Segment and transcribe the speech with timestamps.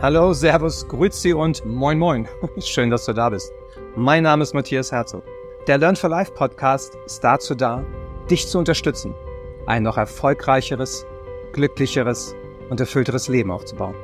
[0.00, 2.28] Hallo, Servus, Grüezi und Moin Moin.
[2.60, 3.52] Schön, dass du da bist.
[3.96, 5.24] Mein Name ist Matthias Herzog.
[5.66, 7.82] Der Learn for Life Podcast ist dazu da,
[8.30, 9.12] dich zu unterstützen,
[9.66, 11.04] ein noch erfolgreicheres,
[11.52, 12.36] glücklicheres
[12.70, 13.96] und erfüllteres Leben aufzubauen.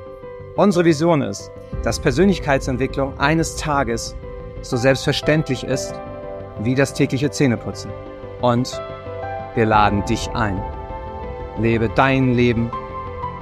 [0.57, 1.53] Unsere Vision ist,
[1.85, 4.17] dass Persönlichkeitsentwicklung eines Tages
[4.63, 5.95] so selbstverständlich ist
[6.59, 7.93] wie das tägliche Zähneputzen.
[8.41, 8.83] Und
[9.55, 10.61] wir laden dich ein.
[11.57, 12.69] Lebe dein Leben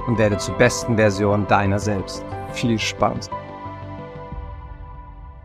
[0.05, 2.23] und werde zur besten Version deiner selbst
[2.53, 3.29] viel Spaß.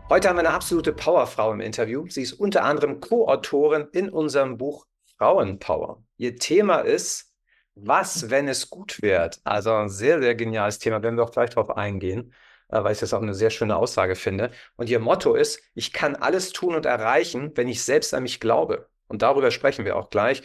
[0.09, 2.07] Heute haben wir eine absolute Powerfrau im Interview.
[2.07, 4.85] Sie ist unter anderem Co-Autorin in unserem Buch
[5.17, 6.03] Frauenpower.
[6.17, 7.33] Ihr Thema ist,
[7.75, 9.39] was, wenn es gut wird?
[9.43, 12.33] Also ein sehr, sehr geniales Thema, werden wir auch gleich darauf eingehen,
[12.69, 14.51] äh, weil ich das auch eine sehr schöne Aussage finde.
[14.75, 18.39] Und ihr Motto ist, ich kann alles tun und erreichen, wenn ich selbst an mich
[18.39, 18.89] glaube.
[19.07, 20.43] Und darüber sprechen wir auch gleich.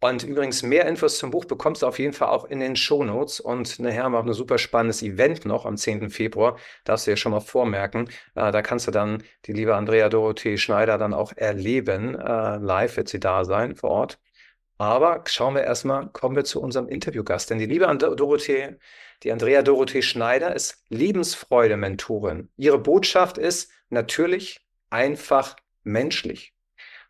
[0.00, 3.02] Und übrigens, mehr Infos zum Buch bekommst du auf jeden Fall auch in den Show
[3.02, 3.40] Notes.
[3.40, 6.10] Und nachher haben wir auch ein super spannendes Event noch am 10.
[6.10, 6.58] Februar.
[6.84, 8.08] Darfst du dir schon mal vormerken.
[8.34, 12.14] Äh, da kannst du dann die liebe Andrea Dorothee Schneider dann auch erleben.
[12.14, 14.18] Äh, live wird sie da sein vor Ort.
[14.78, 17.48] Aber schauen wir erstmal, kommen wir zu unserem Interviewgast.
[17.48, 18.76] Denn die liebe And Dorothee,
[19.22, 22.50] die Andrea Dorothee Schneider ist Lebensfreude-Mentorin.
[22.58, 24.60] Ihre Botschaft ist natürlich,
[24.90, 26.55] einfach, menschlich.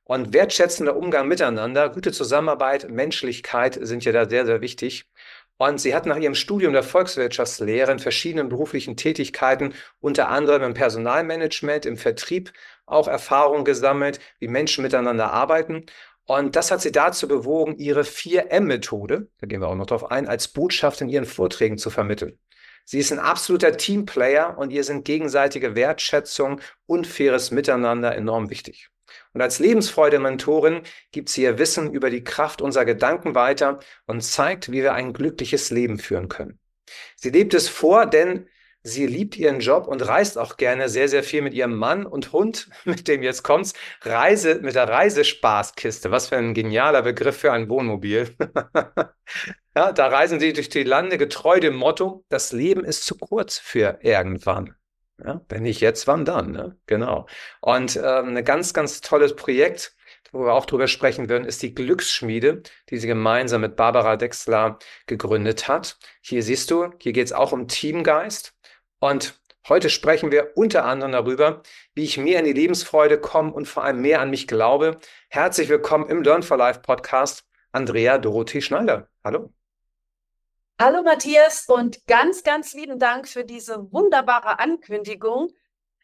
[0.08, 5.10] Und wertschätzender Umgang miteinander, gute Zusammenarbeit, Menschlichkeit sind ja da sehr, sehr wichtig.
[5.58, 10.74] Und sie hat nach ihrem Studium der Volkswirtschaftslehre in verschiedenen beruflichen Tätigkeiten, unter anderem im
[10.74, 12.52] Personalmanagement, im Vertrieb,
[12.86, 15.86] auch Erfahrung gesammelt, wie Menschen miteinander arbeiten.
[16.24, 20.28] Und das hat sie dazu bewogen, ihre 4M-Methode, da gehen wir auch noch drauf ein,
[20.28, 22.38] als Botschaft in ihren Vorträgen zu vermitteln.
[22.84, 28.88] Sie ist ein absoluter Teamplayer und ihr sind gegenseitige Wertschätzung und faires Miteinander enorm wichtig.
[29.32, 34.70] Und als Lebensfreude-Mentorin gibt sie ihr Wissen über die Kraft unserer Gedanken weiter und zeigt,
[34.72, 36.58] wie wir ein glückliches Leben führen können.
[37.16, 38.48] Sie lebt es vor, denn
[38.82, 42.32] sie liebt ihren Job und reist auch gerne sehr, sehr viel mit ihrem Mann und
[42.32, 46.10] Hund, mit dem jetzt kommt's, Reise, mit der Reisespaßkiste.
[46.10, 48.34] Was für ein genialer Begriff für ein Wohnmobil.
[49.76, 53.58] ja, da reisen sie durch die Lande getreu dem Motto, das Leben ist zu kurz
[53.58, 54.76] für irgendwann.
[55.24, 56.52] Ja, wenn nicht jetzt, wann dann?
[56.52, 56.76] Ne?
[56.86, 57.26] Genau.
[57.60, 59.96] Und ähm, ein ganz, ganz tolles Projekt,
[60.30, 64.78] wo wir auch drüber sprechen werden, ist die Glücksschmiede, die sie gemeinsam mit Barbara Dexler
[65.06, 65.98] gegründet hat.
[66.20, 68.54] Hier siehst du, hier geht es auch um Teamgeist.
[68.98, 71.62] Und heute sprechen wir unter anderem darüber,
[71.94, 74.98] wie ich mehr in die Lebensfreude komme und vor allem mehr an mich glaube.
[75.30, 79.08] Herzlich willkommen im Learn for Life Podcast, Andrea Dorothee Schneider.
[79.24, 79.55] Hallo.
[80.78, 85.48] Hallo Matthias und ganz, ganz lieben Dank für diese wunderbare Ankündigung.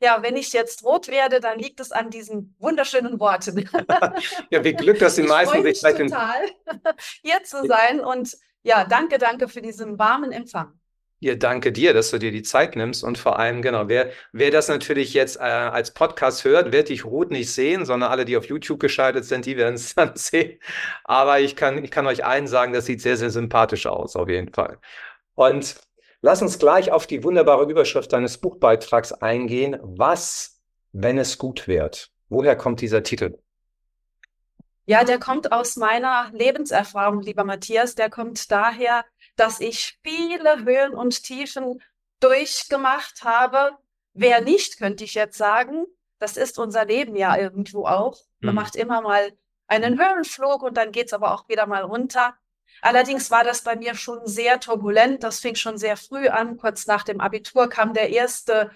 [0.01, 3.69] Ja, wenn ich jetzt rot werde, dann liegt es an diesen wunderschönen Worten.
[4.51, 6.51] ja, wie Glück, dass die meisten sich total
[7.23, 10.81] hier zu sein und ja, danke, danke für diesen warmen Empfang.
[11.23, 14.51] Ja, danke dir, dass du dir die Zeit nimmst und vor allem, genau, wer, wer
[14.51, 18.37] das natürlich jetzt äh, als Podcast hört, wird dich rot nicht sehen, sondern alle, die
[18.37, 20.59] auf YouTube geschaltet sind, die werden es dann sehen.
[21.05, 24.29] Aber ich kann, ich kann euch allen sagen, das sieht sehr, sehr sympathisch aus, auf
[24.29, 24.79] jeden Fall.
[25.37, 25.77] Und
[26.23, 29.79] lass uns gleich auf die wunderbare Überschrift deines Buchbeitrags eingehen.
[29.81, 32.11] Was, wenn es gut wird?
[32.31, 33.39] Woher kommt dieser Titel?
[34.87, 37.95] Ja, der kommt aus meiner Lebenserfahrung, lieber Matthias.
[37.95, 39.05] Der kommt daher,
[39.37, 41.83] dass ich viele Höhen und Tiefen
[42.21, 43.77] durchgemacht habe.
[44.15, 45.87] Wer nicht, könnte ich jetzt sagen.
[46.19, 48.19] Das ist unser Leben ja irgendwo auch.
[48.41, 48.61] Man mhm.
[48.61, 49.33] macht immer mal
[49.67, 52.37] einen Höhenflug und dann geht's aber auch wieder mal runter.
[52.81, 55.23] Allerdings war das bei mir schon sehr turbulent.
[55.23, 56.57] Das fing schon sehr früh an.
[56.57, 58.71] Kurz nach dem Abitur kam der erste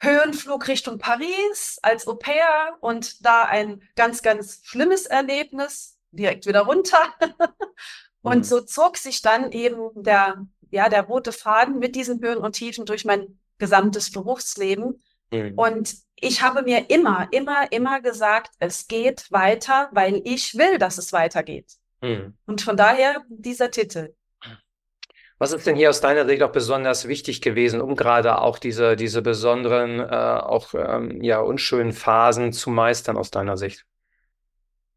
[0.00, 5.98] Höhenflug Richtung Paris als Au pair und da ein ganz, ganz schlimmes Erlebnis.
[6.10, 7.14] Direkt wieder runter.
[8.22, 8.44] Und mhm.
[8.44, 12.84] so zog sich dann eben der, ja, der rote Faden mit diesen Höhen und Tiefen
[12.86, 15.02] durch mein gesamtes Berufsleben.
[15.32, 15.54] Mhm.
[15.56, 20.98] Und ich habe mir immer, immer, immer gesagt, es geht weiter, weil ich will, dass
[20.98, 21.72] es weitergeht.
[22.02, 22.34] Mhm.
[22.46, 24.14] Und von daher dieser Titel.
[25.38, 28.94] Was ist denn hier aus deiner Sicht auch besonders wichtig gewesen, um gerade auch diese,
[28.94, 33.86] diese besonderen, äh, auch ähm, ja, unschönen Phasen zu meistern aus deiner Sicht?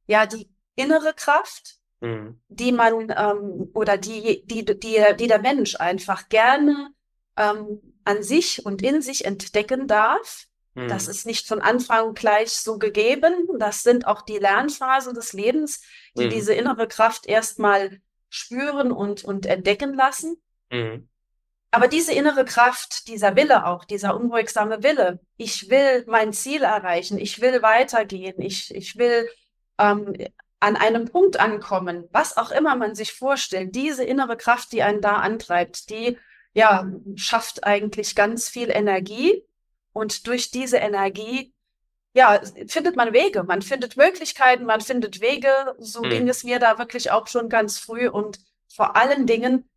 [0.05, 2.39] Ja, die innere Kraft, mhm.
[2.49, 4.75] die man ähm, oder die, die, die,
[5.17, 6.89] die der Mensch einfach gerne
[7.37, 10.45] ähm, an sich und in sich entdecken darf.
[10.75, 10.89] Mhm.
[10.89, 13.33] Das ist nicht von Anfang gleich so gegeben.
[13.57, 15.81] Das sind auch die Lernphasen des Lebens,
[16.15, 16.29] die mhm.
[16.29, 20.41] diese innere Kraft erstmal spüren und, und entdecken lassen.
[20.71, 21.07] Mhm.
[21.71, 27.17] Aber diese innere Kraft, dieser Wille auch, dieser unbeugsame Wille, ich will mein Ziel erreichen,
[27.17, 29.27] ich will weitergehen, ich, ich will
[29.79, 30.13] ähm,
[30.63, 35.01] an einem Punkt ankommen, was auch immer man sich vorstellt, diese innere Kraft, die einen
[35.01, 36.17] da antreibt, die
[36.53, 39.43] ja, schafft eigentlich ganz viel Energie
[39.91, 41.53] und durch diese Energie
[42.15, 45.75] ja, findet man Wege, man findet Möglichkeiten, man findet Wege.
[45.79, 46.09] So mhm.
[46.09, 48.07] ging es mir da wirklich auch schon ganz früh.
[48.07, 48.39] Und
[48.71, 49.67] vor allen Dingen,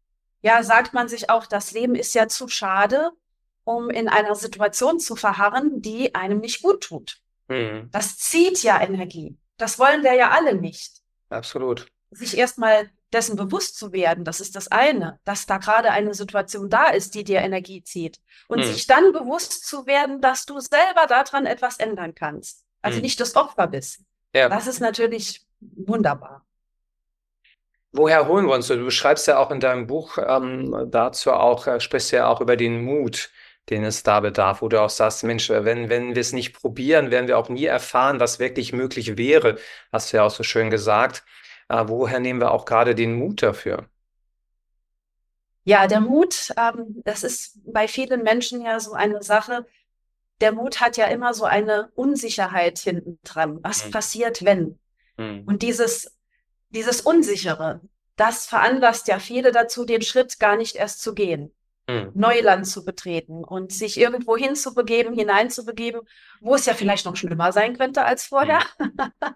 [0.42, 3.10] ja, sagt man sich auch, das Leben ist ja zu schade,
[3.64, 7.22] um in einer Situation zu verharren, die einem nicht gut tut.
[7.48, 7.88] Mhm.
[7.90, 9.38] Das zieht ja Energie.
[9.56, 11.02] Das wollen wir ja alle nicht.
[11.30, 11.86] Absolut.
[12.10, 16.68] Sich erstmal dessen bewusst zu werden, das ist das eine, dass da gerade eine Situation
[16.68, 18.18] da ist, die dir Energie zieht.
[18.48, 18.72] Und hm.
[18.72, 22.64] sich dann bewusst zu werden, dass du selber daran etwas ändern kannst.
[22.82, 23.02] Also hm.
[23.02, 24.00] nicht das Opfer bist.
[24.34, 24.48] Ja.
[24.48, 26.44] Das ist natürlich wunderbar.
[27.92, 28.66] Woher holen wir uns?
[28.66, 32.56] Du beschreibst ja auch in deinem Buch ähm, dazu auch, äh, sprichst ja auch über
[32.56, 33.30] den Mut,
[33.68, 37.10] den es da bedarf, wo du auch sagst, Mensch, wenn, wenn wir es nicht probieren,
[37.10, 39.58] werden wir auch nie erfahren, was wirklich möglich wäre,
[39.92, 41.24] hast du ja auch so schön gesagt.
[41.68, 43.88] Äh, woher nehmen wir auch gerade den Mut dafür?
[45.64, 49.66] Ja, der Mut, ähm, das ist bei vielen Menschen ja so eine Sache.
[50.40, 53.58] Der Mut hat ja immer so eine Unsicherheit hinten dran.
[53.62, 53.90] Was hm.
[53.90, 54.78] passiert, wenn?
[55.18, 55.42] Hm.
[55.44, 56.16] Und dieses,
[56.68, 57.80] dieses Unsichere,
[58.14, 61.52] das veranlasst ja viele dazu, den Schritt gar nicht erst zu gehen.
[61.88, 62.10] Hm.
[62.14, 66.00] Neuland zu betreten und sich irgendwo hinzubegeben, hineinzubegeben,
[66.40, 68.60] wo es ja vielleicht noch schlimmer sein könnte als vorher.
[68.78, 68.92] Hm.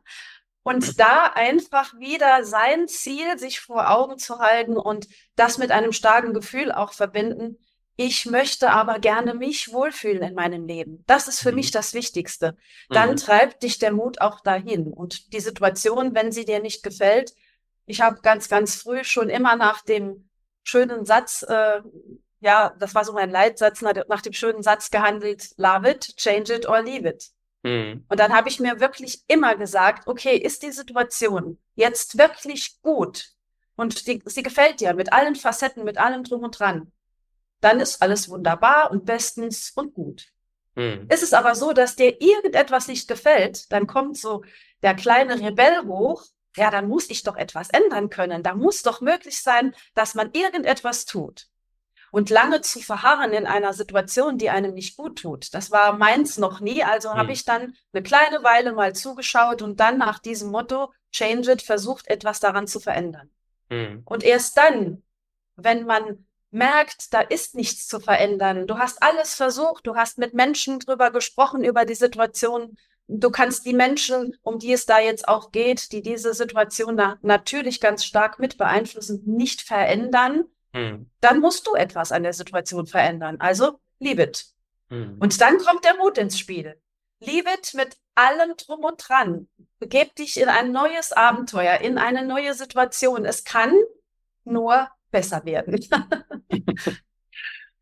[0.62, 5.93] Und da einfach wieder sein Ziel sich vor Augen zu halten und das mit einem
[5.93, 7.56] starken Gefühl auch verbinden.
[7.97, 11.03] Ich möchte aber gerne mich wohlfühlen in meinem Leben.
[11.06, 11.56] Das ist für mhm.
[11.56, 12.56] mich das Wichtigste.
[12.88, 13.17] Dann mhm.
[13.17, 14.93] treibt dich der Mut auch dahin.
[14.93, 17.35] Und die Situation, wenn sie dir nicht gefällt,
[17.87, 20.29] ich habe ganz, ganz früh schon immer nach dem
[20.62, 21.81] schönen Satz, äh,
[22.40, 26.69] ja, das war so mein Leitsatz, nach, dem schönen Satz gehandelt, love it, change it
[26.69, 27.31] or leave it.
[27.62, 28.04] Mhm.
[28.08, 33.31] Und dann habe ich mir wirklich immer gesagt, okay, ist die Situation jetzt wirklich gut
[33.76, 36.90] und die, sie gefällt dir mit allen Facetten, mit allem drum und dran,
[37.60, 40.28] dann ist alles wunderbar und bestens und gut.
[40.75, 41.06] Mhm.
[41.10, 44.43] Ist es aber so, dass dir irgendetwas nicht gefällt, dann kommt so
[44.82, 46.25] der kleine Rebell hoch,
[46.56, 48.43] ja, dann muss ich doch etwas ändern können.
[48.43, 51.50] Da muss doch möglich sein, dass man irgendetwas tut.
[52.10, 56.38] Und lange zu verharren in einer Situation, die einem nicht gut tut, das war meins
[56.38, 56.82] noch nie.
[56.82, 57.18] Also hm.
[57.18, 61.62] habe ich dann eine kleine Weile mal zugeschaut und dann nach diesem Motto, change it,
[61.62, 63.30] versucht etwas daran zu verändern.
[63.68, 64.02] Hm.
[64.04, 65.02] Und erst dann,
[65.56, 70.34] wenn man merkt, da ist nichts zu verändern, du hast alles versucht, du hast mit
[70.34, 72.76] Menschen drüber gesprochen, über die Situation,
[73.06, 77.18] du kannst die Menschen, um die es da jetzt auch geht, die diese Situation na
[77.22, 81.11] natürlich ganz stark mit beeinflussen, nicht verändern, hm.
[81.20, 83.37] dann musst du etwas an der Situation verändern.
[83.40, 84.46] Also leave it.
[84.88, 85.19] Hm.
[85.20, 86.81] Und dann kommt der Mut ins Spiel.
[87.20, 89.49] Leave it mit allem drum und dran.
[89.78, 93.25] Begeb dich in ein neues Abenteuer, in eine neue Situation.
[93.25, 93.75] Es kann
[94.44, 95.78] nur besser werden.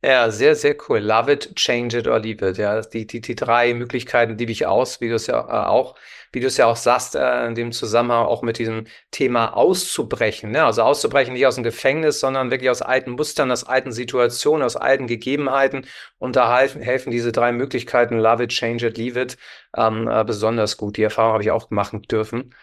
[0.02, 1.00] Ja, sehr, sehr cool.
[1.00, 2.56] Love it, change it or leave it.
[2.56, 5.96] Ja, die, die, die drei Möglichkeiten liebe ich aus, wie du es ja äh, auch,
[6.30, 10.52] wie du es ja auch sagst, äh, in dem Zusammenhang auch mit diesem Thema auszubrechen.
[10.52, 10.64] Ne?
[10.64, 14.76] Also auszubrechen nicht aus dem Gefängnis, sondern wirklich aus alten Mustern, aus alten Situationen, aus
[14.76, 15.84] alten Gegebenheiten.
[16.18, 19.36] Und da helfen, helfen diese drei Möglichkeiten, love it, change it, leave it,
[19.76, 20.96] ähm, äh, besonders gut.
[20.96, 22.54] Die Erfahrung habe ich auch machen dürfen.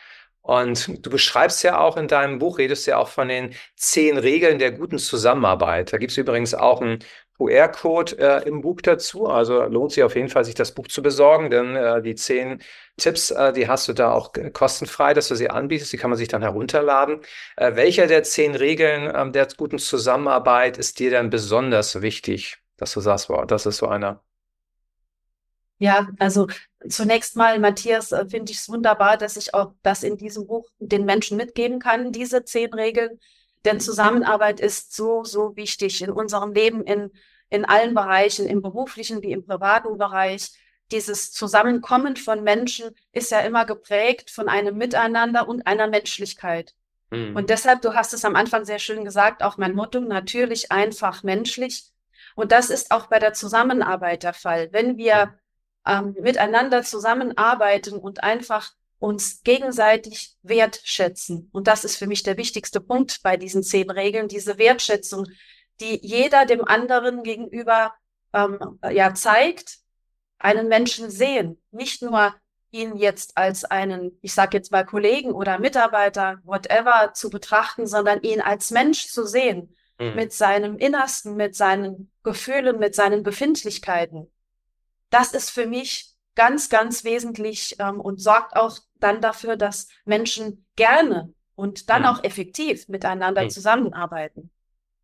[0.42, 4.60] Und du beschreibst ja auch in deinem Buch, redest ja auch von den zehn Regeln
[4.60, 5.92] der guten Zusammenarbeit.
[5.92, 7.00] Da gibt es übrigens auch ein
[7.38, 9.28] QR-Code äh, im Buch dazu.
[9.28, 12.62] Also lohnt sich auf jeden Fall, sich das Buch zu besorgen, denn äh, die zehn
[12.98, 15.92] Tipps, äh, die hast du da auch kostenfrei, dass du sie anbietest.
[15.94, 17.22] Die kann man sich dann herunterladen.
[17.58, 22.94] Äh, welcher der zehn Regeln ähm, der guten Zusammenarbeit ist dir dann besonders wichtig, dass
[22.94, 24.22] du sagst, wow, das ist so einer?
[25.78, 26.48] Ja, also
[26.88, 30.70] zunächst mal, Matthias, äh, finde ich es wunderbar, dass ich auch das in diesem Buch
[30.80, 33.20] den Menschen mitgeben kann, diese zehn Regeln.
[33.66, 37.12] Denn Zusammenarbeit ist so, so wichtig in unserem Leben, in,
[37.50, 40.52] in allen Bereichen, im beruflichen wie im privaten Bereich.
[40.92, 46.76] Dieses Zusammenkommen von Menschen ist ja immer geprägt von einem Miteinander und einer Menschlichkeit.
[47.10, 47.36] Mhm.
[47.36, 51.24] Und deshalb, du hast es am Anfang sehr schön gesagt, auch mein Motto, natürlich einfach
[51.24, 51.92] menschlich.
[52.36, 54.70] Und das ist auch bei der Zusammenarbeit der Fall.
[54.72, 55.34] Wenn wir
[55.88, 61.50] ähm, miteinander zusammenarbeiten und einfach uns gegenseitig wertschätzen.
[61.52, 65.28] Und das ist für mich der wichtigste Punkt bei diesen zehn Regeln, diese Wertschätzung,
[65.80, 67.94] die jeder dem anderen gegenüber
[68.34, 69.80] ähm, ja zeigt,
[70.38, 72.34] einen Menschen sehen, nicht nur
[72.72, 78.22] ihn jetzt als einen, ich sage jetzt mal Kollegen oder Mitarbeiter, whatever, zu betrachten, sondern
[78.22, 80.16] ihn als Mensch zu sehen, mhm.
[80.16, 84.32] mit seinem Innersten, mit seinen Gefühlen, mit seinen Befindlichkeiten.
[85.10, 90.66] Das ist für mich ganz, ganz wesentlich ähm, und sorgt auch dann dafür, dass Menschen
[90.76, 92.08] gerne und dann mhm.
[92.08, 93.50] auch effektiv miteinander mhm.
[93.50, 94.52] zusammenarbeiten.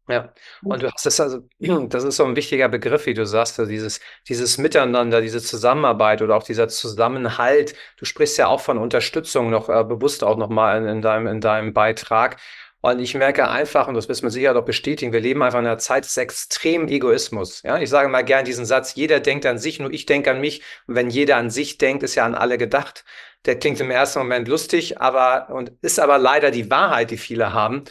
[0.07, 0.33] Ja,
[0.63, 3.65] und du hast es also, das ist so ein wichtiger Begriff, wie du sagst, so
[3.65, 7.75] dieses, dieses Miteinander, diese Zusammenarbeit oder auch dieser Zusammenhalt.
[7.97, 11.39] Du sprichst ja auch von Unterstützung noch äh, bewusst auch nochmal in, in deinem, in
[11.39, 12.37] deinem Beitrag.
[12.81, 15.65] Und ich merke einfach, und das wirst du sicher doch bestätigen, wir leben einfach in
[15.65, 17.61] einer Zeit des extremen Egoismus.
[17.63, 20.41] Ja, ich sage mal gern diesen Satz, jeder denkt an sich, nur ich denke an
[20.41, 20.63] mich.
[20.87, 23.05] Und wenn jeder an sich denkt, ist ja an alle gedacht.
[23.45, 27.53] Der klingt im ersten Moment lustig, aber, und ist aber leider die Wahrheit, die viele
[27.53, 27.85] haben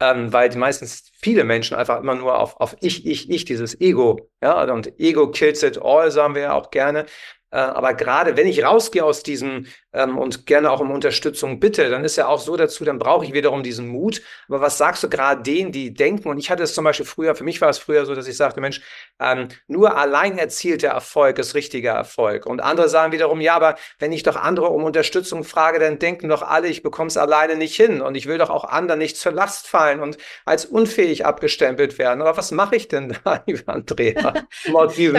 [0.00, 3.80] ähm, weil die meistens viele Menschen einfach immer nur auf, auf ich, ich, ich, dieses
[3.80, 7.06] Ego, ja, und Ego kills it all, sagen wir ja auch gerne.
[7.54, 11.88] Äh, aber gerade wenn ich rausgehe aus diesem ähm, und gerne auch um Unterstützung bitte,
[11.88, 14.22] dann ist ja auch so dazu, dann brauche ich wiederum diesen Mut.
[14.48, 17.36] Aber was sagst du gerade denen, die denken, und ich hatte es zum Beispiel früher,
[17.36, 18.80] für mich war es früher so, dass ich sagte, Mensch,
[19.20, 22.44] ähm, nur allein erzielter Erfolg ist richtiger Erfolg.
[22.44, 26.28] Und andere sagen wiederum, ja, aber wenn ich doch andere um Unterstützung frage, dann denken
[26.28, 29.16] doch alle, ich bekomme es alleine nicht hin und ich will doch auch anderen nicht
[29.16, 32.20] zur Last fallen und als unfähig abgestempelt werden.
[32.20, 34.34] Aber was mache ich denn da, liebe Andrea?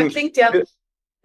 [0.03, 0.51] das klingt ja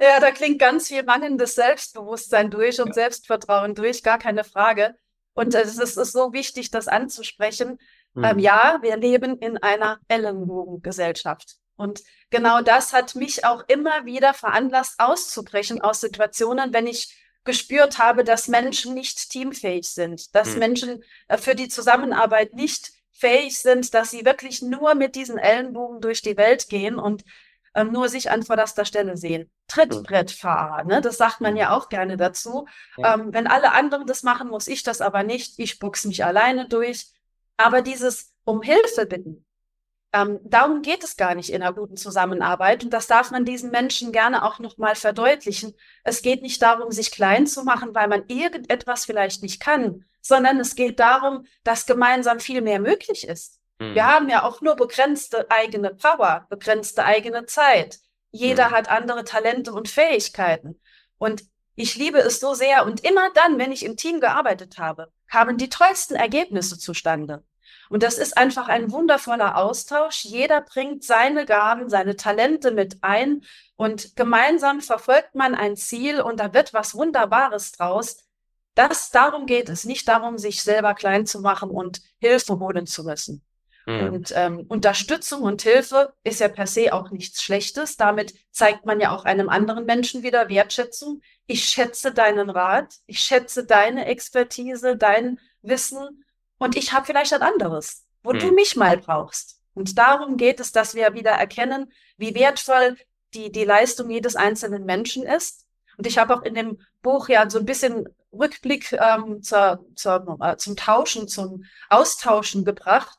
[0.01, 2.95] ja, da klingt ganz viel mangelndes Selbstbewusstsein durch und ja.
[2.95, 4.97] Selbstvertrauen durch, gar keine Frage.
[5.35, 7.79] Und äh, es ist, ist, so wichtig, das anzusprechen.
[8.15, 8.25] Mhm.
[8.25, 11.57] Ähm, ja, wir leben in einer Ellenbogengesellschaft.
[11.77, 17.99] Und genau das hat mich auch immer wieder veranlasst, auszubrechen aus Situationen, wenn ich gespürt
[17.99, 20.59] habe, dass Menschen nicht teamfähig sind, dass mhm.
[20.59, 26.01] Menschen äh, für die Zusammenarbeit nicht fähig sind, dass sie wirklich nur mit diesen Ellenbogen
[26.01, 27.25] durch die Welt gehen und
[27.75, 29.51] ähm, nur sich an vorderster Stelle sehen.
[29.69, 31.01] Trittbrettfahrer, ne?
[31.01, 32.67] das sagt man ja auch gerne dazu.
[32.97, 33.15] Ja.
[33.15, 35.59] Ähm, wenn alle anderen das machen, muss ich das aber nicht.
[35.59, 37.07] Ich buchs mich alleine durch.
[37.57, 39.45] Aber dieses um Hilfe bitten,
[40.13, 42.83] ähm, darum geht es gar nicht in einer guten Zusammenarbeit.
[42.83, 45.75] Und das darf man diesen Menschen gerne auch nochmal verdeutlichen.
[46.03, 50.59] Es geht nicht darum, sich klein zu machen, weil man irgendetwas vielleicht nicht kann, sondern
[50.59, 53.60] es geht darum, dass gemeinsam viel mehr möglich ist.
[53.81, 53.95] Mhm.
[53.95, 57.99] Wir haben ja auch nur begrenzte eigene Power, begrenzte eigene Zeit.
[58.31, 58.73] Jeder mhm.
[58.73, 60.81] hat andere Talente und Fähigkeiten.
[61.19, 61.43] Und
[61.75, 62.85] ich liebe es so sehr.
[62.85, 67.43] Und immer dann, wenn ich im Team gearbeitet habe, kamen die tollsten Ergebnisse zustande.
[67.89, 70.25] Und das ist einfach ein wundervoller Austausch.
[70.25, 73.43] Jeder bringt seine Gaben, seine Talente mit ein
[73.77, 78.19] und gemeinsam verfolgt man ein Ziel und da wird was Wunderbares draus.
[78.75, 83.03] Das, darum geht es, nicht darum, sich selber klein zu machen und Hilfe holen zu
[83.05, 83.45] müssen.
[83.91, 84.13] Mhm.
[84.13, 87.97] Und ähm, Unterstützung und Hilfe ist ja per se auch nichts Schlechtes.
[87.97, 91.21] Damit zeigt man ja auch einem anderen Menschen wieder Wertschätzung.
[91.47, 96.25] Ich schätze deinen Rat, ich schätze deine Expertise, dein Wissen
[96.59, 98.39] und ich habe vielleicht ein anderes, wo mhm.
[98.39, 99.61] du mich mal brauchst.
[99.75, 102.97] Und darum geht es, dass wir wieder erkennen, wie wertvoll
[103.35, 105.67] die, die Leistung jedes einzelnen Menschen ist.
[105.97, 110.39] Und ich habe auch in dem Buch ja so ein bisschen Rückblick ähm, zur, zur,
[110.41, 113.19] äh, zum Tauschen, zum Austauschen gebracht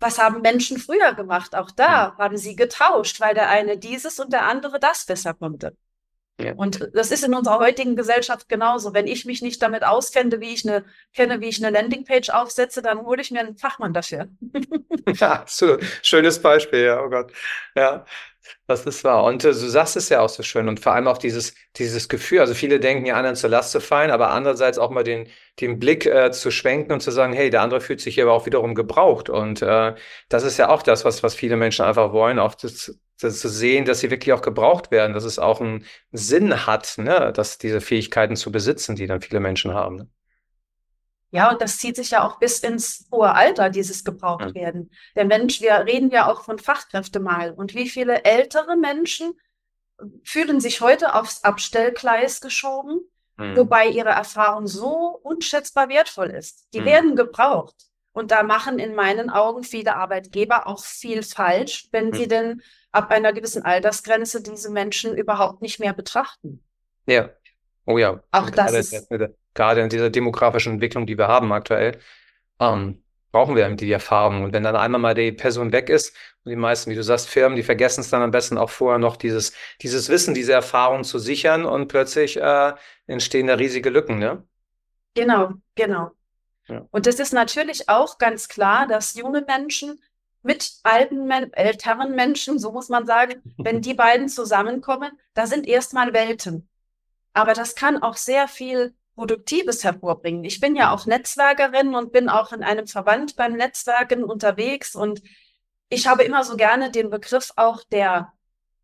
[0.00, 1.54] was haben Menschen früher gemacht?
[1.54, 5.76] Auch da haben sie getauscht, weil der eine dieses und der andere das besser konnte.
[6.40, 6.54] Ja.
[6.54, 8.92] Und das ist in unserer heutigen Gesellschaft genauso.
[8.92, 12.82] Wenn ich mich nicht damit auskenne, wie ich eine, kenne, wie ich eine Landingpage aufsetze,
[12.82, 14.28] dann hole ich mir einen Fachmann dafür.
[15.14, 17.32] ja, so, schönes Beispiel, ja, oh Gott.
[17.76, 18.04] Ja,
[18.66, 19.24] das ist wahr.
[19.24, 20.68] Und äh, du sagst es ja auch so schön.
[20.68, 22.40] Und vor allem auch dieses, dieses Gefühl.
[22.40, 25.28] Also viele denken ja anderen zur Last zu fallen, aber andererseits auch mal den,
[25.60, 28.32] den Blick äh, zu schwenken und zu sagen, hey, der andere fühlt sich hier aber
[28.32, 29.28] auch wiederum gebraucht.
[29.28, 29.94] Und äh,
[30.28, 33.84] das ist ja auch das, was, was viele Menschen einfach wollen, auch das, zu sehen,
[33.84, 37.80] dass sie wirklich auch gebraucht werden, dass es auch einen Sinn hat, ne, dass diese
[37.80, 39.96] Fähigkeiten zu besitzen, die dann viele Menschen haben.
[39.96, 40.08] Ne?
[41.34, 44.92] Ja, und das zieht sich ja auch bis ins hohe Alter, dieses gebraucht werden.
[45.16, 47.54] Der Mensch, wir reden ja auch von Fachkräftemangel.
[47.54, 49.32] Und wie viele ältere Menschen
[50.22, 53.00] fühlen sich heute aufs Abstellgleis geschoben,
[53.36, 53.56] mhm.
[53.56, 56.68] wobei ihre Erfahrung so unschätzbar wertvoll ist.
[56.72, 56.84] Die mhm.
[56.84, 57.74] werden gebraucht.
[58.12, 62.14] Und da machen in meinen Augen viele Arbeitgeber auch viel falsch, wenn mhm.
[62.14, 62.62] sie denn
[62.94, 66.62] ab einer gewissen Altersgrenze diese Menschen überhaupt nicht mehr betrachten.
[67.06, 67.30] Ja.
[67.86, 68.22] Oh ja.
[68.30, 69.08] Auch das ist
[69.54, 71.98] gerade in dieser demografischen Entwicklung, die wir haben aktuell,
[72.60, 74.44] ähm, brauchen wir die Erfahrung.
[74.44, 77.28] Und wenn dann einmal mal die Person weg ist, und die meisten, wie du sagst,
[77.28, 81.04] Firmen, die vergessen es dann am besten auch vorher noch, dieses, dieses Wissen, diese Erfahrung
[81.04, 82.72] zu sichern und plötzlich äh,
[83.06, 84.44] entstehen da riesige Lücken, ne?
[85.14, 86.10] Genau, genau.
[86.68, 86.86] Ja.
[86.90, 90.00] Und es ist natürlich auch ganz klar, dass junge Menschen
[90.44, 96.12] mit alten, älteren Menschen, so muss man sagen, wenn die beiden zusammenkommen, da sind erstmal
[96.12, 96.68] Welten.
[97.32, 100.44] Aber das kann auch sehr viel Produktives hervorbringen.
[100.44, 105.22] Ich bin ja auch Netzwerkerin und bin auch in einem Verband beim Netzwerken unterwegs und
[105.88, 108.34] ich habe immer so gerne den Begriff auch der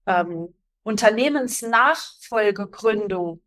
[0.07, 3.43] ähm, Unternehmensnachfolgegründung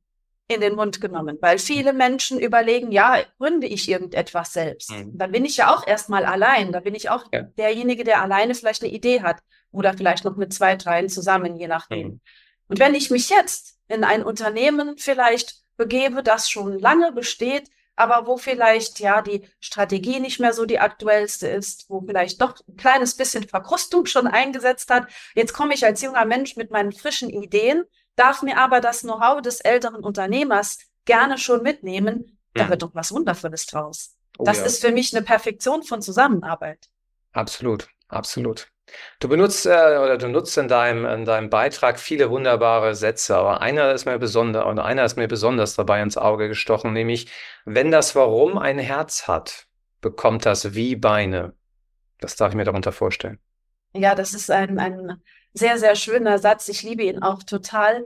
[0.48, 4.92] in den Mund genommen, weil viele Menschen überlegen, ja, gründe ich irgendetwas selbst.
[4.92, 5.18] Mhm.
[5.18, 6.72] Dann bin ich ja auch erstmal allein.
[6.72, 7.44] Da bin ich auch ja.
[7.44, 9.38] derjenige, der alleine vielleicht eine Idee hat
[9.72, 12.08] oder vielleicht noch mit zwei, dreien zusammen, je nachdem.
[12.08, 12.22] Mhm.
[12.68, 18.26] Und wenn ich mich jetzt in ein Unternehmen vielleicht begebe, das schon lange besteht, aber
[18.26, 22.76] wo vielleicht ja die Strategie nicht mehr so die aktuellste ist, wo vielleicht doch ein
[22.76, 25.08] kleines bisschen Verkrustung schon eingesetzt hat.
[25.36, 27.84] Jetzt komme ich als junger Mensch mit meinen frischen Ideen,
[28.16, 32.38] darf mir aber das Know-how des älteren Unternehmers gerne schon mitnehmen.
[32.54, 34.16] Da wird doch was Wundervolles draus.
[34.38, 34.66] Oh, das ja.
[34.66, 36.90] ist für mich eine Perfektion von Zusammenarbeit.
[37.32, 38.68] Absolut, absolut.
[39.20, 43.62] Du benutzt äh, oder du nutzt in deinem, in deinem Beitrag viele wunderbare Sätze, aber
[43.62, 47.32] einer ist mir besonders oder einer ist mir besonders dabei ins Auge gestochen, nämlich
[47.66, 49.68] wenn das Warum ein Herz hat,
[50.02, 51.54] bekommt das wie Beine.
[52.20, 53.40] Das darf ich mir darunter vorstellen.
[53.96, 55.22] Ja, das ist ein, ein
[55.54, 56.68] sehr, sehr schöner Satz.
[56.68, 58.06] Ich liebe ihn auch total.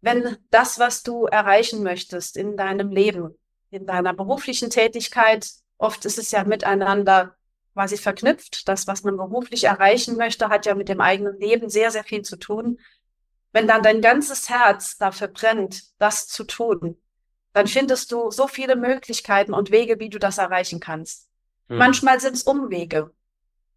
[0.00, 3.34] Wenn das, was du erreichen möchtest in deinem Leben,
[3.70, 7.34] in deiner beruflichen Tätigkeit, oft ist es ja miteinander
[7.72, 8.68] quasi verknüpft.
[8.68, 12.22] Das, was man beruflich erreichen möchte, hat ja mit dem eigenen Leben sehr, sehr viel
[12.22, 12.78] zu tun.
[13.52, 16.98] Wenn dann dein ganzes Herz dafür brennt, das zu tun,
[17.52, 21.30] dann findest du so viele Möglichkeiten und Wege, wie du das erreichen kannst.
[21.68, 21.78] Hm.
[21.78, 23.12] Manchmal sind es Umwege.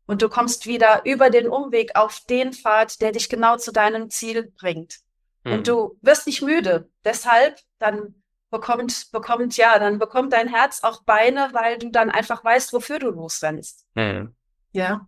[0.09, 4.09] Und du kommst wieder über den Umweg auf den Pfad, der dich genau zu deinem
[4.09, 5.01] Ziel bringt.
[5.45, 5.53] Hm.
[5.53, 6.89] Und du wirst nicht müde.
[7.05, 8.15] Deshalb dann
[8.49, 12.97] bekommt, bekommt, ja, dann bekommt dein Herz auch Beine, weil du dann einfach weißt, wofür
[12.97, 13.85] du losrennst.
[13.93, 14.35] Mhm.
[14.71, 15.07] Ja.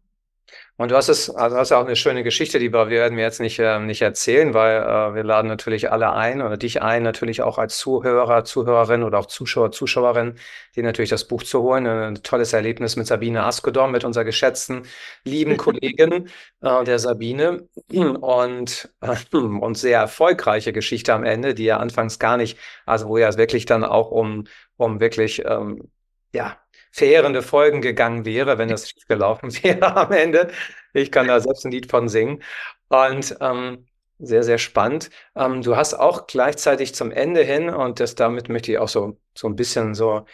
[0.81, 3.23] Und du hast es, also hast ja auch eine schöne Geschichte, die wir werden wir
[3.23, 7.03] jetzt nicht, äh, nicht erzählen, weil äh, wir laden natürlich alle ein oder dich ein,
[7.03, 10.39] natürlich auch als Zuhörer, Zuhörerin oder auch Zuschauer, Zuschauerin,
[10.75, 11.85] die natürlich das Buch zu holen.
[11.85, 14.87] Ein tolles Erlebnis mit Sabine Askodom, mit unserer geschätzten,
[15.23, 16.29] lieben Kollegin,
[16.61, 17.67] äh, der Sabine.
[17.91, 22.57] Und, äh, und sehr erfolgreiche Geschichte am Ende, die ja anfangs gar nicht,
[22.87, 24.45] also wo ja wirklich dann auch um,
[24.77, 25.91] um wirklich, ähm,
[26.33, 26.57] ja,
[26.91, 30.51] verheerende Folgen gegangen wäre, wenn das schief gelaufen wäre am Ende.
[30.93, 32.43] Ich kann da selbst ein Lied von singen.
[32.89, 33.85] Und ähm,
[34.19, 35.09] sehr, sehr spannend.
[35.35, 39.17] Ähm, du hast auch gleichzeitig zum Ende hin, und das damit möchte ich auch so,
[39.35, 40.25] so ein bisschen so,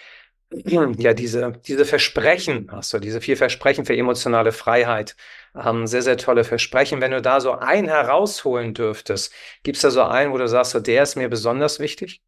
[0.52, 5.16] ja, diese, diese Versprechen hast du, diese vier Versprechen für emotionale Freiheit.
[5.56, 7.02] Ähm, sehr, sehr tolle Versprechen.
[7.02, 10.72] Wenn du da so einen herausholen dürftest, gibt es da so einen, wo du sagst,
[10.72, 12.22] so, der ist mir besonders wichtig?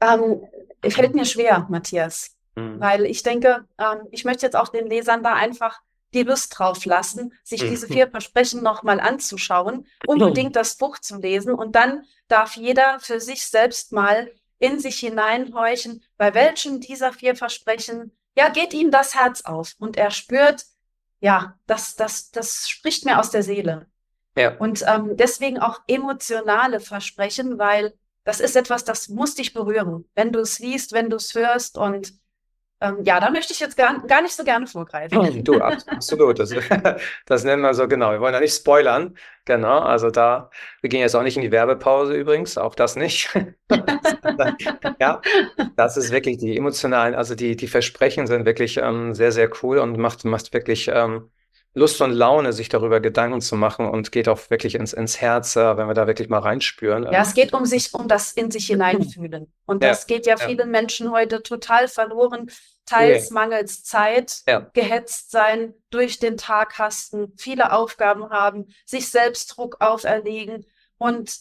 [0.00, 0.42] Ähm,
[0.90, 2.80] fällt mir schwer, Matthias, mhm.
[2.80, 5.80] weil ich denke, ähm, ich möchte jetzt auch den Lesern da einfach
[6.14, 7.70] die Lust drauf lassen, sich mhm.
[7.70, 13.20] diese vier Versprechen nochmal anzuschauen, unbedingt das Buch zu lesen und dann darf jeder für
[13.20, 19.14] sich selbst mal in sich hineinhorchen, bei welchen dieser vier Versprechen, ja, geht ihm das
[19.14, 20.64] Herz auf und er spürt,
[21.20, 23.86] ja, das, das, das spricht mir aus der Seele.
[24.36, 24.56] Ja.
[24.56, 30.32] Und ähm, deswegen auch emotionale Versprechen, weil das ist etwas, das muss dich berühren, wenn
[30.32, 32.12] du es liest, wenn du es hörst und
[32.82, 35.44] ähm, ja, da möchte ich jetzt gar, gar nicht so gerne vorgreifen.
[35.44, 36.40] Du, absolut.
[36.40, 36.52] Das,
[37.26, 38.10] das nennen wir so, genau.
[38.10, 39.16] Wir wollen da nicht spoilern.
[39.44, 43.28] Genau, also da, wir gehen jetzt auch nicht in die Werbepause übrigens, auch das nicht.
[45.00, 45.20] ja,
[45.76, 49.78] das ist wirklich die emotionalen, also die, die Versprechen sind wirklich ähm, sehr, sehr cool
[49.78, 51.30] und macht, macht wirklich ähm,
[51.74, 55.56] Lust und Laune, sich darüber Gedanken zu machen und geht auch wirklich ins, ins Herz,
[55.56, 57.04] äh, wenn wir da wirklich mal reinspüren.
[57.04, 59.50] Ja, es geht um sich, um das in sich hineinfühlen.
[59.64, 62.50] Und das ja, geht ja, ja vielen Menschen heute total verloren.
[62.84, 63.34] Teils okay.
[63.34, 64.70] mangels Zeit, ja.
[64.74, 70.66] gehetzt sein, durch den Tag hasten, viele Aufgaben haben, sich selbst Druck auferlegen.
[70.98, 71.34] Und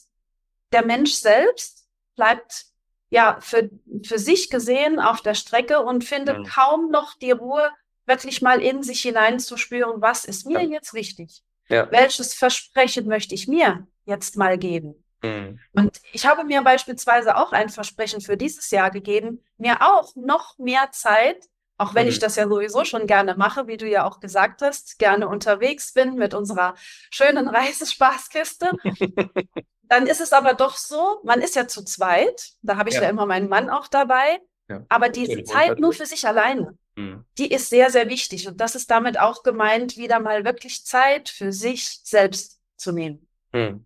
[0.72, 2.68] der Mensch selbst bleibt
[3.10, 3.70] ja für,
[4.06, 6.46] für sich gesehen auf der Strecke und findet mhm.
[6.46, 7.70] kaum noch die Ruhe,
[8.06, 10.70] wirklich mal in sich hineinzuspüren, was ist mir ja.
[10.70, 11.44] jetzt wichtig?
[11.70, 11.90] Ja.
[11.92, 15.04] Welches Versprechen möchte ich mir jetzt mal geben?
[15.24, 15.60] Mhm.
[15.74, 20.58] Und ich habe mir beispielsweise auch ein Versprechen für dieses Jahr gegeben, mir auch noch
[20.58, 22.10] mehr Zeit, auch wenn mhm.
[22.10, 25.94] ich das ja sowieso schon gerne mache, wie du ja auch gesagt hast, gerne unterwegs
[25.94, 26.76] bin mit unserer
[27.10, 28.70] schönen Reisespaßkiste.
[29.84, 33.04] Dann ist es aber doch so, man ist ja zu zweit, da habe ich ja.
[33.04, 34.40] ja immer meinen Mann auch dabei,
[34.88, 36.78] aber diese Zeit nur für sich alleine.
[36.96, 37.26] Mhm.
[37.38, 38.48] Die ist sehr, sehr wichtig.
[38.48, 43.28] Und das ist damit auch gemeint, wieder mal wirklich Zeit für sich selbst zu nehmen.
[43.54, 43.86] Mhm.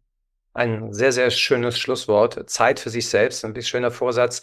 [0.54, 2.50] Ein sehr, sehr schönes Schlusswort.
[2.50, 3.44] Zeit für sich selbst.
[3.44, 4.42] Ein bisschen schöner Vorsatz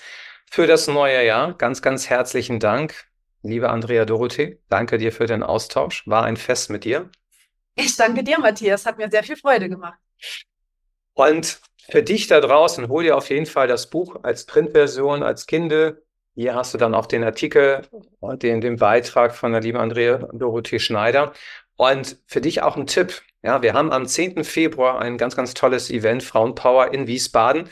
[0.51, 1.55] für das neue Jahr.
[1.55, 3.07] Ganz, ganz herzlichen Dank,
[3.43, 4.61] liebe Andrea Dorothee.
[4.69, 6.07] Danke dir für den Austausch.
[6.07, 7.09] War ein Fest mit dir.
[7.75, 8.85] Ich danke dir, Matthias.
[8.85, 9.99] Hat mir sehr viel Freude gemacht.
[11.15, 15.47] Und für dich da draußen, hol dir auf jeden Fall das Buch als Printversion, als
[15.47, 16.03] Kindle
[16.35, 17.83] hier hast du dann auch den Artikel,
[18.21, 21.33] den, den Beitrag von der lieben Andrea Dorothee Schneider.
[21.77, 23.23] Und für dich auch ein Tipp.
[23.43, 24.45] Ja, wir haben am 10.
[24.45, 27.69] Februar ein ganz, ganz tolles Event, Frauenpower in Wiesbaden.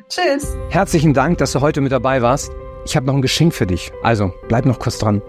[0.07, 0.57] Tschüss.
[0.69, 2.51] Herzlichen Dank, dass du heute mit dabei warst.
[2.85, 3.91] Ich habe noch ein Geschenk für dich.
[4.01, 5.21] Also bleib noch kurz dran.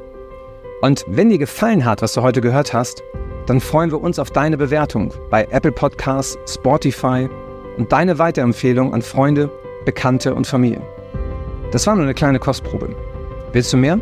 [0.80, 3.02] Und wenn dir gefallen hat, was du heute gehört hast,
[3.46, 7.28] dann freuen wir uns auf deine Bewertung bei Apple Podcasts, Spotify
[7.76, 9.50] und deine Weiterempfehlung an Freunde,
[9.84, 10.80] Bekannte und Familie.
[11.72, 12.96] Das war nur eine kleine Kostprobe.
[13.52, 13.98] Willst du mehr?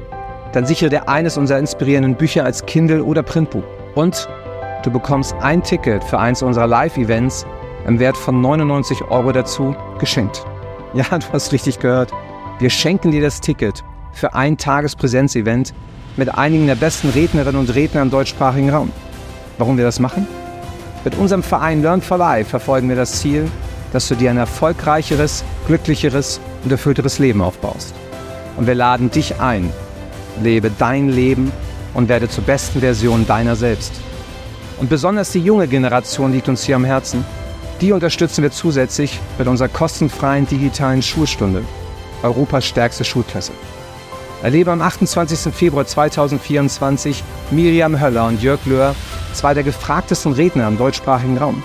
[0.53, 3.63] Dann sichere dir eines unserer inspirierenden Bücher als Kindle oder Printbuch.
[3.95, 4.29] Und
[4.83, 7.47] du bekommst ein Ticket für eins unserer Live-Events
[7.87, 10.45] im Wert von 99 Euro dazu geschenkt.
[10.93, 12.13] Ja, du hast richtig gehört.
[12.59, 15.73] Wir schenken dir das Ticket für ein Tagespräsenz-Event
[16.17, 18.91] mit einigen der besten Rednerinnen und Redner im deutschsprachigen Raum.
[19.57, 20.27] Warum wir das machen?
[21.05, 23.49] Mit unserem Verein Learn for Life verfolgen wir das Ziel,
[23.93, 27.95] dass du dir ein erfolgreicheres, glücklicheres und erfüllteres Leben aufbaust.
[28.59, 29.73] Und wir laden dich ein.
[30.43, 31.53] Lebe dein Leben
[31.95, 33.93] und werde zur besten Version deiner selbst.
[34.79, 37.25] Und besonders die junge Generation liegt uns hier am Herzen.
[37.81, 41.65] Die unterstützen wir zusätzlich mit unserer kostenfreien digitalen Schulstunde.
[42.25, 43.53] Europas stärkste Schulklasse.
[44.43, 45.53] Erlebe am 28.
[45.55, 48.97] Februar 2024 Miriam Höller und Jörg Löhr,
[49.35, 51.63] zwei der gefragtesten Redner im deutschsprachigen Raum.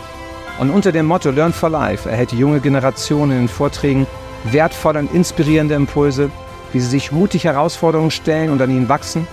[0.60, 4.06] Und unter dem Motto Learn for Life erhält die junge Generation in den Vorträgen
[4.44, 6.30] wertvolle und inspirierende Impulse
[6.74, 9.28] wie sie sich mutig Herausforderungen stellen und an ihnen wachsen,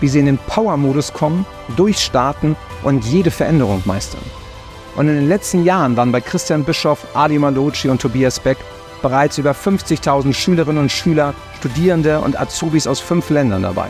[0.00, 4.22] wie sie in den Power-Modus kommen, durchstarten und jede Veränderung meistern.
[4.96, 8.58] Und in den letzten Jahren waren bei Christian Bischoff, Ali Malocci und Tobias Beck
[9.02, 13.88] bereits über 50.000 Schülerinnen und Schüler, Studierende und Azubis aus fünf Ländern dabei.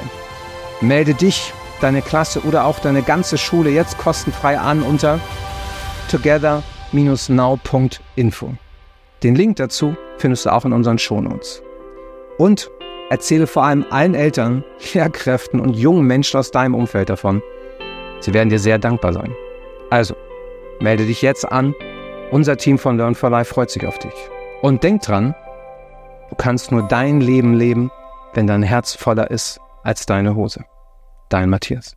[0.81, 5.21] Melde dich, deine Klasse oder auch deine ganze Schule jetzt kostenfrei an unter
[6.11, 8.55] together-now.info.
[9.23, 11.63] Den Link dazu findest du auch in unseren Shownotes.
[12.39, 12.71] Und
[13.09, 17.43] Erzähle vor allem allen Eltern, Lehrkräften und jungen Menschen aus deinem Umfeld davon.
[18.21, 19.33] Sie werden dir sehr dankbar sein.
[19.91, 20.17] Also,
[20.81, 21.75] melde dich jetzt an.
[22.33, 24.15] Unser Team von Learn for Life freut sich auf dich.
[24.63, 25.35] Und denk dran,
[26.31, 27.93] du kannst nur dein Leben leben,
[28.35, 30.65] wenn dein Herz voller ist als deine Hose.
[31.29, 31.97] Dein Matthias.